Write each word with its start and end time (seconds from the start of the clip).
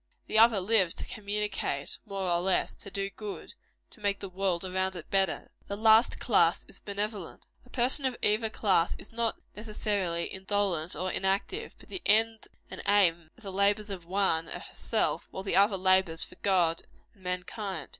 The 0.25 0.39
other 0.39 0.59
lives 0.59 0.95
to 0.95 1.05
communicate, 1.05 1.99
more 2.07 2.27
or 2.31 2.39
less 2.39 2.73
to 2.73 2.89
do 2.89 3.11
good 3.11 3.53
to 3.91 3.99
make 4.01 4.19
the 4.19 4.29
world 4.29 4.65
around 4.65 4.95
it 4.95 5.11
better. 5.11 5.51
The 5.67 5.75
last 5.77 6.17
class 6.17 6.63
is 6.67 6.79
benevolent. 6.79 7.45
A 7.67 7.69
person 7.69 8.05
of 8.05 8.17
either 8.23 8.49
class 8.49 8.95
is 8.97 9.11
not 9.11 9.37
necessarily 9.55 10.23
indolent 10.23 10.95
or 10.95 11.11
inactive; 11.11 11.75
but 11.77 11.89
the 11.89 12.01
end 12.07 12.47
and 12.71 12.81
aim 12.87 13.29
of 13.37 13.43
the 13.43 13.51
labors 13.51 13.91
of 13.91 14.07
one, 14.07 14.47
are 14.49 14.61
herself; 14.61 15.27
while 15.29 15.43
the 15.43 15.55
other 15.55 15.77
labors 15.77 16.23
for 16.23 16.35
God 16.37 16.81
and 17.13 17.21
mankind. 17.21 17.89